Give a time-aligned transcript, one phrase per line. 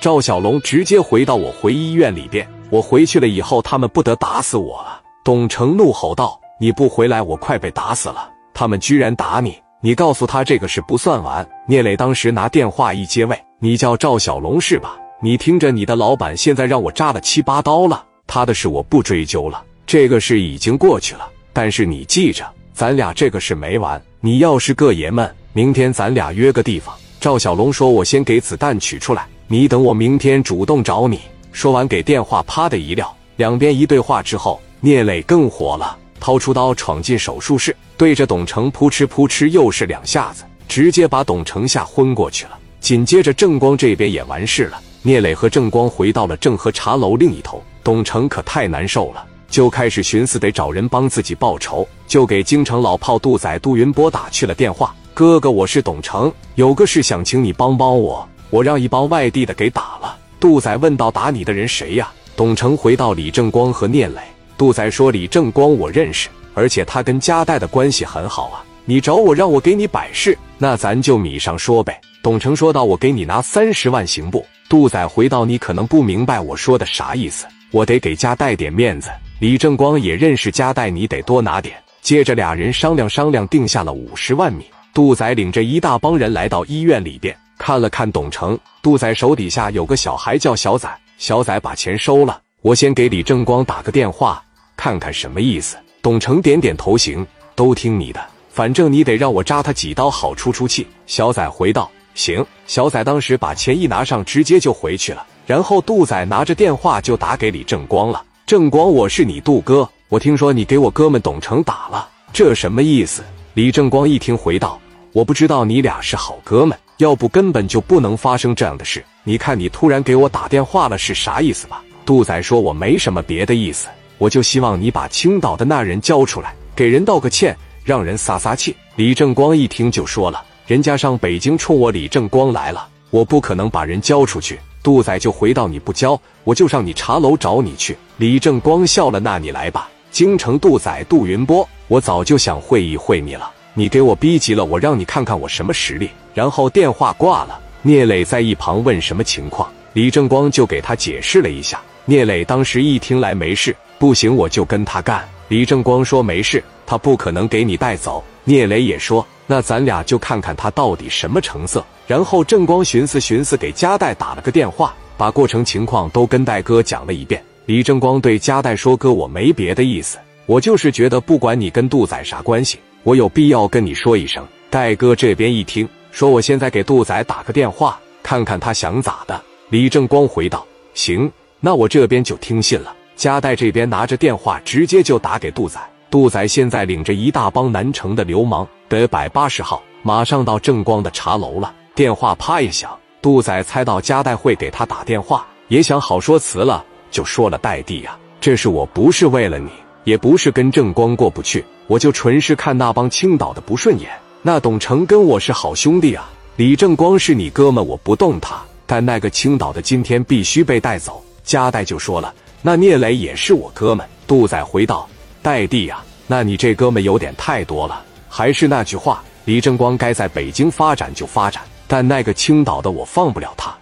[0.00, 2.48] 赵小龙直接回到我回医院里边。
[2.70, 4.98] 我回去了以后，他们不得打死我啊！
[5.22, 8.30] 董成怒吼道：“你不回来，我快被打死了！
[8.54, 9.58] 他们居然打你！
[9.82, 14.96] 你告诉他这个事不算完。”聂磊当时拿电话一接，喂，你叫赵小龙是吧？
[15.20, 21.28] 你听着，你的老板现在让我扎了七八刀了，他的事我不追究了，这个事已经过去了。
[21.52, 24.00] 但是你记着，咱俩这个事没完。
[24.20, 26.94] 你要是个爷们，明天咱俩约个地方。
[27.20, 31.18] 赵小龙说：“我先给子弹取出来，你等我明天主动找你。”
[31.50, 33.12] 说完，给电话啪的一撂。
[33.34, 42.56] 两边一对话之后，聂磊更火了，掏出刀闯进手术室，对着董成扑哧扑哧又是两下子，直接把董成吓昏过去了。
[42.78, 44.80] 紧接着，郑光这边也完事了。
[45.02, 54.94] 聂磊和郑光回到了正和茶楼另一头，董成可太难受了，就开始寻思得找人帮自己报仇，就给京城老炮杜仔杜云波打去了电话。
[55.12, 58.24] 哥哥，我是董成，有个事想请你帮帮我。
[58.50, 60.16] 我让一帮外地的给打了。
[60.38, 64.20] 杜仔问道：“打你的人谁呀？”董成回到：“李正光和聂磊。”
[64.58, 68.64] 杜仔说：“李正光我认识，而且他跟加代的关系很好啊。
[68.84, 79.10] 你找我让我给你摆事，那咱就米上说呗。”董成说道：“我给你拿三十万行不？”杜仔回道：“你可能不明白我说的啥意思，我得给加代点面子。
[79.38, 84.64] 李正光也认识加代，你得多拿点。”接着俩人商量商量，定下了五十万米。
[84.92, 88.58] 杜仔领着一大帮人来到医院里边，看了看董成。
[88.80, 92.40] 杜仔手底下有个小孩叫小仔，小仔把钱收了。
[92.62, 94.42] 我先给李正光打个电话，
[94.78, 95.76] 看看什么意思。
[96.00, 98.20] 董成点点头，行，都听你的。
[98.48, 100.86] 反正你得让我扎他几刀，好出出气。
[101.06, 105.26] 小仔回道：“行。”小仔当时把钱一拿上，直接就回去了。
[105.46, 113.22] 然后杜仔拿着电话就打给李正光了：“正光，我是你杜哥，我听说你给我哥们董成打了，这什么意思？”
[113.52, 114.80] 李正光一听，回道
[115.12, 119.04] ：“我不知道你俩是好哥们，要不根本就不能发生这样的事。
[119.24, 143.48] 你看你突然给我打电话了，是啥意思吧？”杜仔说：“我没什么别的意思，我就希望你把青岛的那人交出来，给人道个歉，让人撒撒气。”李正光一听就说了：“人家上北京冲我李正光来了，我不可能把人交出去。”杜仔就回到：“你不交，我就上你茶楼找你去。”李正光笑了：“那你来吧。”京城杜仔杜云波，我早就想会一会你了。
[143.74, 146.10] 你给我逼急了，我让你看看我什么实力。
[146.34, 147.60] 然后电话挂了。
[147.82, 151.80] 聂磊在一旁问什么情况，李正光就给他解释了一下。
[152.04, 155.26] 聂磊当时一听来没事，不行我就跟他干。
[155.48, 158.22] 李正光说没事，他不可能给你带走。
[158.44, 161.84] 聂磊也说那咱俩就看看他到底什么成色。
[162.06, 167.42] 然后正光寻思寻思，给加代打了个电话，把过程情况都跟戴哥讲了一遍。
[167.66, 179.40] 李正光对加代说：“哥，我没别的意思，我就是觉得，不管你跟杜仔啥关系，我有必要跟你说一声。”戴哥这边一听，说：“我现在给杜仔打个电话，看看他想咋的。”
[179.70, 181.30] 李正光回道：“行，
[181.60, 185.78] 那我这边就听信了。”加代这边拿着电话，直接就打给杜仔。
[186.10, 191.74] 杜仔现在领着一大帮南城的流氓，得百八十号，马上到正光的茶楼了。
[191.94, 196.84] 电话啪一响，杜仔猜到加代会给他打电话，也想好说辞了。
[197.10, 199.68] 就说了：“戴弟呀，这是我不是为了你，
[200.04, 204.10] 也不是跟正光过不去，我就纯是看那帮青岛的不顺眼。
[204.42, 208.60] 那董成跟我是好兄弟啊，李正光是你哥们，我不动他。
[208.86, 215.08] 但那个青岛的今天必须被带走。”加代就说了：“那聂磊也是我哥们。”杜仔回道
[215.42, 218.02] ：“代弟呀，那你这哥们有点太多了。
[218.28, 223.74] 还是那句话，李正光该在北京发展就发展，但那个青岛的我放不了他。”